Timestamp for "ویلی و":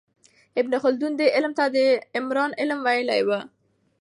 2.87-3.29